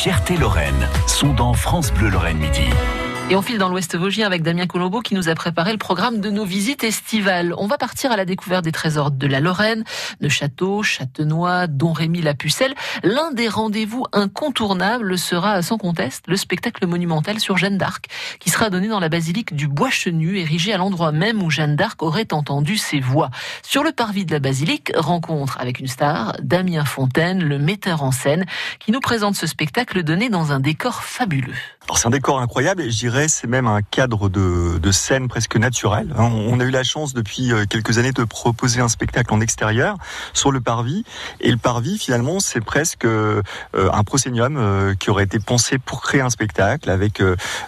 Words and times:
fiertés 0.00 0.38
Lorraine 0.38 0.88
sont 1.06 1.34
dans 1.34 1.52
France 1.52 1.92
Bleu 1.92 2.08
Lorraine 2.08 2.38
Midi. 2.38 2.70
Et 3.30 3.36
on 3.36 3.42
file 3.42 3.58
dans 3.58 3.68
l'Ouest 3.68 3.96
Vosgien 3.96 4.26
avec 4.26 4.42
Damien 4.42 4.66
Colombo 4.66 5.02
qui 5.02 5.14
nous 5.14 5.28
a 5.28 5.36
préparé 5.36 5.70
le 5.70 5.78
programme 5.78 6.20
de 6.20 6.30
nos 6.30 6.44
visites 6.44 6.82
estivales. 6.82 7.54
On 7.56 7.68
va 7.68 7.78
partir 7.78 8.10
à 8.10 8.16
la 8.16 8.24
découverte 8.24 8.64
des 8.64 8.72
trésors 8.72 9.12
de 9.12 9.26
la 9.28 9.38
Lorraine, 9.38 9.84
de 10.20 10.28
Château, 10.28 10.82
Châtenois, 10.82 11.68
Don 11.68 11.92
Rémy 11.92 12.22
la 12.22 12.34
Pucelle. 12.34 12.74
L'un 13.04 13.30
des 13.30 13.46
rendez-vous 13.46 14.04
incontournables 14.12 15.16
sera 15.16 15.62
sans 15.62 15.78
conteste 15.78 16.24
le 16.26 16.36
spectacle 16.36 16.88
monumental 16.88 17.38
sur 17.38 17.56
Jeanne 17.56 17.78
d'Arc 17.78 18.06
qui 18.40 18.50
sera 18.50 18.68
donné 18.68 18.88
dans 18.88 18.98
la 18.98 19.08
basilique 19.08 19.54
du 19.54 19.68
Bois 19.68 19.90
Chenu, 19.90 20.36
érigé 20.36 20.72
à 20.72 20.78
l'endroit 20.78 21.12
même 21.12 21.40
où 21.40 21.50
Jeanne 21.50 21.76
d'Arc 21.76 22.02
aurait 22.02 22.32
entendu 22.32 22.78
ses 22.78 22.98
voix. 22.98 23.30
Sur 23.62 23.84
le 23.84 23.92
parvis 23.92 24.24
de 24.24 24.32
la 24.32 24.40
basilique, 24.40 24.90
rencontre 24.96 25.56
avec 25.60 25.78
une 25.78 25.86
star, 25.86 26.34
Damien 26.42 26.84
Fontaine, 26.84 27.44
le 27.44 27.60
metteur 27.60 28.02
en 28.02 28.10
scène, 28.10 28.44
qui 28.80 28.90
nous 28.90 28.98
présente 28.98 29.36
ce 29.36 29.46
spectacle 29.46 30.02
donné 30.02 30.30
dans 30.30 30.50
un 30.50 30.58
décor 30.58 31.04
fabuleux. 31.04 31.54
C'est 31.96 32.06
un 32.06 32.10
décor 32.10 32.40
incroyable 32.40 32.82
et 32.82 32.90
je 32.90 32.98
dirais 32.98 33.28
c'est 33.28 33.46
même 33.46 33.66
un 33.66 33.82
cadre 33.82 34.28
de, 34.28 34.90
scène 34.90 35.28
presque 35.28 35.56
naturel. 35.56 36.12
Hein. 36.18 36.30
On 36.48 36.58
a 36.58 36.64
eu 36.64 36.70
la 36.70 36.82
chance 36.82 37.14
depuis 37.14 37.52
euh, 37.52 37.64
quelques 37.68 37.98
années 37.98 38.12
de 38.12 38.24
proposer 38.24 38.80
un 38.80 38.88
spectacle 38.88 39.32
en 39.32 39.40
extérieur 39.40 39.96
sur 40.32 40.50
le 40.50 40.60
parvis 40.60 41.04
et 41.40 41.50
le 41.50 41.56
parvis 41.56 41.96
finalement 41.96 42.40
c'est 42.40 42.60
presque 42.60 43.04
euh, 43.04 43.42
un 43.72 44.02
proscenium 44.02 44.56
euh, 44.56 44.94
qui 44.94 45.10
aurait 45.10 45.24
été 45.24 45.38
pensé 45.38 45.78
pour 45.78 46.02
créer 46.02 46.20
un 46.20 46.30
spectacle 46.30 46.90
avec 46.90 47.22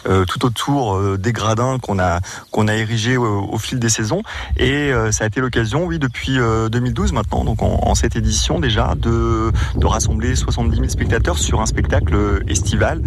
tout 0.05 0.45
autour 0.45 1.19
des 1.19 1.33
gradins 1.33 1.79
qu'on 1.79 1.98
a 1.98 2.20
qu'on 2.51 2.69
a 2.69 2.75
érigés 2.75 3.17
au, 3.17 3.59
fil 3.59 3.79
des 3.79 3.89
saisons 3.89 4.23
et 4.57 4.93
ça 5.11 5.25
a 5.25 5.27
été 5.27 5.41
l'occasion 5.41 5.84
oui 5.84 5.98
depuis 5.98 6.39
2012 6.39 7.12
maintenant 7.12 7.45
donc 7.45 7.62
en, 7.62 7.81
en, 7.83 7.95
cette 7.95 8.17
édition 8.17 8.61
déjà 8.61 8.95
de, 8.97 9.53
de 9.77 9.87
rassembler 9.87 10.34
70 10.34 10.77
000 10.77 10.89
spectateurs 10.89 11.39
sur 11.39 11.61
un 11.61 11.67
spectacle 11.67 12.43
estival 12.48 13.03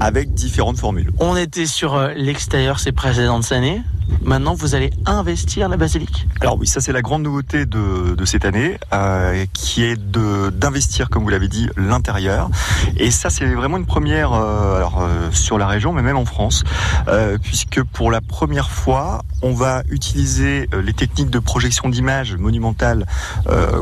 avec 0.00 0.32
différents 0.32 0.57
on 1.20 1.36
était 1.36 1.66
sur 1.66 1.94
euh, 1.94 2.12
l'extérieur 2.16 2.80
ces 2.80 2.90
précédentes 2.90 3.52
années. 3.52 3.80
Maintenant, 4.22 4.54
vous 4.54 4.74
allez 4.74 4.90
investir 5.06 5.68
la 5.68 5.76
basilique. 5.76 6.26
Alors 6.40 6.56
oui, 6.58 6.66
ça 6.66 6.80
c'est 6.80 6.92
la 6.92 7.02
grande 7.02 7.22
nouveauté 7.22 7.64
de, 7.64 8.24
cette 8.24 8.44
année, 8.44 8.78
euh, 8.92 9.44
qui 9.52 9.84
est 9.84 9.96
d'investir, 9.96 11.10
comme 11.10 11.22
vous 11.22 11.28
l'avez 11.28 11.48
dit, 11.48 11.68
l'intérieur. 11.76 12.50
Et 12.96 13.10
ça 13.10 13.30
c'est 13.30 13.46
vraiment 13.46 13.76
une 13.76 13.86
première, 13.86 14.32
euh, 14.32 14.76
alors 14.76 15.06
sur 15.30 15.58
la 15.58 15.66
région, 15.66 15.92
mais 15.92 16.02
même 16.02 16.16
en 16.16 16.24
France, 16.24 16.64
puisque 17.42 17.82
pour 17.82 18.10
la 18.10 18.20
première 18.20 18.70
fois, 18.70 19.22
on 19.42 19.52
va 19.52 19.82
utiliser 19.90 20.68
les 20.82 20.92
techniques 20.94 21.30
de 21.30 21.38
projection 21.38 21.88
d'images 21.88 22.34
monumentales 22.34 23.06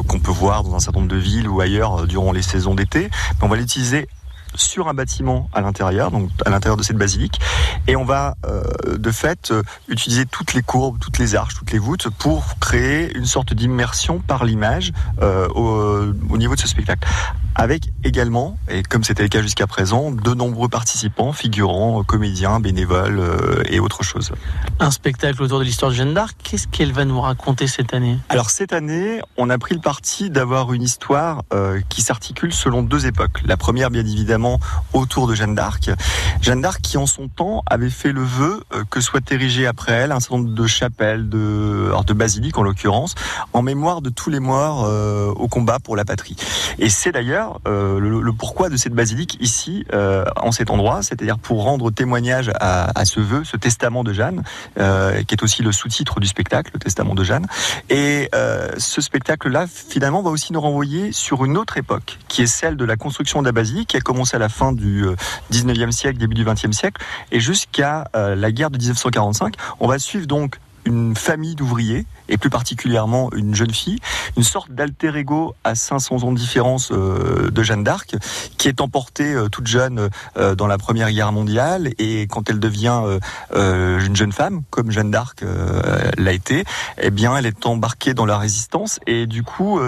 qu'on 0.09 0.19
peut 0.19 0.33
voir 0.33 0.65
dans 0.65 0.75
un 0.75 0.81
certain 0.81 1.01
nombre 1.01 1.13
de 1.13 1.19
villes 1.19 1.49
ou 1.49 1.61
ailleurs 1.61 2.07
durant 2.07 2.33
les 2.33 2.43
saisons 2.43 2.75
d'été. 2.75 3.09
On 3.41 3.49
va 3.49 3.57
l'utiliser 3.57 4.09
sur 4.55 4.89
un 4.89 4.95
bâtiment 4.95 5.49
à 5.53 5.61
l'intérieur, 5.61 6.11
donc 6.11 6.31
à 6.45 6.51
l'intérieur 6.51 6.77
de 6.77 6.83
cette 6.83 6.97
basilique, 6.97 7.41
et 7.87 7.97
on 7.97 8.05
va 8.05 8.37
euh, 8.47 8.63
de 8.97 9.11
fait 9.11 9.51
euh, 9.51 9.63
utiliser 9.89 10.27
toutes 10.27 10.55
les 10.55 10.63
courbes, 10.63 10.99
toutes 10.99 11.19
les 11.19 11.35
arches, 11.35 11.55
toutes 11.55 11.73
les 11.73 11.79
voûtes 11.79 12.09
pour 12.11 12.59
créer 12.59 13.15
une 13.17 13.27
sorte 13.27 13.55
d'immersion 13.55 14.19
par 14.19 14.45
l'image 14.45 14.93
euh, 15.23 15.49
au, 15.49 16.37
niveau 16.37 16.55
de 16.55 16.61
ce 16.61 16.69
spectacle 16.69 17.09
avec 17.59 17.91
également, 18.05 18.57
et 18.69 18.83
comme 18.83 19.03
c'était 19.03 19.23
le 19.23 19.29
cas 19.29 19.43
jusqu'à 19.43 19.67
présent, 19.67 20.13
de 20.13 20.35
nombreux 20.35 20.69
participants, 20.69 21.33
figurants, 21.33 22.05
comédiens, 22.05 22.61
bénévoles 22.61 23.23
et 23.69 23.81
autres 23.81 24.05
choses. 24.05 24.33
Un 24.79 24.91
spectacle 24.91 25.43
autour 25.43 25.59
de 25.59 25.65
l'histoire 25.65 25.91
de 25.91 25.97
Jeanne 25.97 26.15
d'Arc, 26.15 26.37
qu'est-ce 26.43 26.69
qu'elle 26.69 26.93
va 26.93 27.05
nous 27.05 27.21
raconter 27.21 27.67
cette 27.67 27.95
année? 27.95 28.19
Alors 28.29 28.51
cette 28.51 28.73
année, 28.73 29.21
on 29.37 29.51
a 29.51 29.59
pris 29.59 29.75
le 29.75 29.81
parti 29.81 30.31
d'avoir 30.31 30.73
une 30.73 30.83
histoire 30.83 31.43
qui 31.89 32.03
s'articule 32.03 32.53
selon 32.53 32.83
deux 32.83 33.07
époques. 33.07 33.41
La 33.45 33.57
première, 33.57 33.91
bien 33.91 34.05
évidemment, 34.05 34.61
autour 34.93 35.27
de 35.27 35.35
Jeanne 35.35 35.55
d'Arc. 35.55 35.91
Jeanne 36.43 36.61
d'Arc 36.61 36.81
qui 36.81 36.99
en 36.99 37.07
son 37.07 37.29
temps 37.29 37.63
avait 37.67 37.91
fait 37.91 38.13
le 38.13 38.23
vœu 38.23 38.63
euh, 38.75 38.85
que 38.91 39.01
soit 39.01 39.31
érigé 39.33 39.67
après 39.67 39.93
elle 39.93 40.13
un 40.13 40.21
certain 40.21 40.39
nombre 40.39 40.55
de 40.55 40.67
chapelles, 40.67 41.29
de, 41.29 41.91
de 42.07 42.13
basiliques 42.13 42.59
en 42.59 42.63
l'occurrence, 42.63 43.15
en 43.53 43.63
mémoire 43.63 44.03
de 44.03 44.11
tous 44.11 44.31
les 44.31 44.41
morts 44.41 44.85
euh, 44.85 45.29
au 45.29 45.49
combat 45.49 45.79
pour 45.79 45.97
la 45.97 46.05
patrie. 46.05 46.37
Et 46.79 46.91
c'est 46.91 47.13
d'ailleurs 47.13 47.46
euh, 47.67 47.99
le, 47.99 48.33
pourquoi 48.33 48.69
de 48.69 48.77
cette 48.77 48.93
basilique 48.93 49.37
ici, 49.41 49.85
en 50.37 50.53
cet 50.53 50.71
endroit, 50.71 51.03
c'est-à-dire 51.03 51.39
pour 51.39 51.63
rendre 51.63 51.91
témoignage 51.91 52.51
à, 52.61 53.05
ce 53.05 53.21
vœu, 53.21 53.43
ce 53.45 53.57
testament 53.57 54.05
de 54.05 54.13
Jeanne, 54.13 54.43
qui 54.77 55.35
est 55.35 55.43
aussi 55.43 55.63
le 55.63 55.73
sous-titre 55.73 56.21
du 56.21 56.27
spectacle, 56.27 56.71
le 56.75 56.79
testament 56.79 57.15
de 57.15 57.25
Jeanne. 57.25 57.47
Et 57.89 58.31
ce 58.79 59.01
spectacle-là, 59.01 59.67
finalement, 59.67 60.23
va 60.23 60.31
aussi 60.31 60.53
nous 60.53 60.61
renvoyer 60.61 61.13
sur 61.13 61.45
une 61.45 61.57
autre 61.57 61.77
époque, 61.77 62.19
qui 62.29 62.43
est 62.43 62.47
celle 62.47 62.77
de 62.77 62.85
la 62.85 62.97
construction 62.97 63.41
de 63.41 63.47
la 63.47 63.53
basilique, 63.53 63.89
qui 63.89 63.97
a 63.97 64.01
commencé 64.01 64.37
à 64.37 64.39
la 64.39 64.49
fin 64.49 64.73
du 64.73 65.05
19e 65.53 65.89
euh, 65.89 65.91
siècle, 65.91 66.19
début 66.19 66.35
du 66.35 66.45
20e 66.45 66.73
siècle, 66.73 67.03
et 67.33 67.41
jusqu'à 67.41 68.09
euh, 68.15 68.35
la 68.35 68.53
guerre 68.53 68.71
de 68.71 68.79
1945. 68.79 69.55
On 69.81 69.89
va 69.89 69.99
suivre 69.99 70.27
donc 70.27 70.59
une 70.87 71.17
famille 71.17 71.55
d'ouvriers 71.55 72.07
et 72.29 72.39
plus 72.39 72.51
particulièrement 72.51 73.31
une 73.35 73.55
jeune 73.55 73.73
fille, 73.73 73.99
une 74.37 74.43
sorte 74.43 74.71
d'alter 74.71 75.15
ego 75.17 75.55
à 75.65 75.75
500 75.75 76.23
ans 76.25 76.33
de 76.33 76.39
différence 76.39 76.91
euh, 76.93 77.51
de 77.51 77.63
Jeanne 77.63 77.85
d'Arc, 77.85 78.17
qui 78.59 78.69
est 78.69 78.81
emportée 78.81 79.33
euh, 79.33 79.49
toute 79.49 79.67
jeune 79.67 80.09
euh, 80.37 80.55
dans 80.55 80.67
la 80.67 80.79
Première 80.79 81.11
Guerre 81.11 81.33
mondiale 81.33 81.91
et 81.99 82.23
quand 82.23 82.49
elle 82.51 82.61
devient 82.61 82.87
une 83.55 84.17
jeune 84.17 84.33
femme, 84.33 84.63
comme 84.71 84.91
Jeanne 84.91 85.11
d'Arc 85.11 85.45
l'a 86.17 86.33
été, 86.33 86.65
eh 87.01 87.11
bien, 87.11 87.37
elle 87.37 87.47
est 87.47 87.67
embarquée 87.67 88.15
dans 88.15 88.27
la 88.27 88.39
résistance 88.39 89.01
et 89.07 89.27
du 89.27 89.43
coup, 89.43 89.81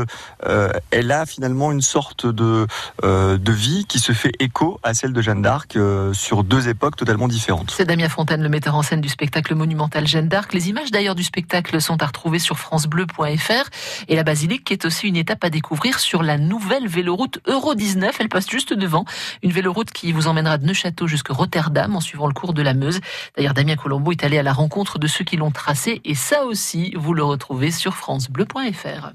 elle 0.90 1.12
a 1.12 1.26
finalement 1.26 1.70
une 1.72 1.80
sorte 1.80 2.26
de 2.26 2.66
de 3.02 3.52
vie 3.52 3.84
qui 3.86 3.98
se 3.98 4.12
fait 4.12 4.32
écho 4.40 4.80
à 4.82 4.94
celle 4.94 5.12
de 5.12 5.22
Jeanne 5.22 5.42
d'Arc 5.42 5.78
sur 6.12 6.44
deux 6.44 6.68
époques 6.68 6.96
totalement 6.96 7.28
différentes. 7.28 7.72
C'est 7.76 7.84
Damien 7.84 8.08
Fontaine, 8.08 8.42
le 8.42 8.48
metteur 8.48 8.74
en 8.74 8.82
scène 8.82 9.00
du 9.00 9.08
spectacle 9.08 9.54
monumental 9.54 10.06
Jeanne 10.06 10.28
d'Arc. 10.28 10.52
Les 10.52 10.68
images 10.68 10.87
d'ailleurs 10.90 11.14
du 11.14 11.24
spectacle 11.24 11.80
sont 11.80 12.02
à 12.02 12.06
retrouver 12.06 12.38
sur 12.38 12.58
francebleu.fr. 12.58 13.70
Et 14.08 14.16
la 14.16 14.22
basilique 14.22 14.64
qui 14.64 14.72
est 14.72 14.84
aussi 14.84 15.08
une 15.08 15.16
étape 15.16 15.44
à 15.44 15.50
découvrir 15.50 15.98
sur 15.98 16.22
la 16.22 16.38
nouvelle 16.38 16.88
véloroute 16.88 17.40
Euro 17.46 17.74
19. 17.74 18.16
Elle 18.20 18.28
passe 18.28 18.48
juste 18.48 18.72
devant. 18.72 19.04
Une 19.42 19.52
véloroute 19.52 19.90
qui 19.90 20.12
vous 20.12 20.26
emmènera 20.26 20.58
de 20.58 20.66
Neuchâteau 20.66 21.06
jusqu'à 21.06 21.34
Rotterdam 21.34 21.96
en 21.96 22.00
suivant 22.00 22.26
le 22.26 22.34
cours 22.34 22.54
de 22.54 22.62
la 22.62 22.74
Meuse. 22.74 23.00
D'ailleurs, 23.36 23.54
Damien 23.54 23.76
Colombo 23.76 24.12
est 24.12 24.24
allé 24.24 24.38
à 24.38 24.42
la 24.42 24.52
rencontre 24.52 24.98
de 24.98 25.06
ceux 25.06 25.24
qui 25.24 25.36
l'ont 25.36 25.50
tracé. 25.50 26.00
Et 26.04 26.14
ça 26.14 26.44
aussi, 26.44 26.92
vous 26.96 27.14
le 27.14 27.24
retrouvez 27.24 27.70
sur 27.70 27.94
francebleu.fr. 27.94 29.12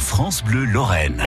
France 0.00 0.42
Bleu 0.44 0.64
Lorraine. 0.64 1.16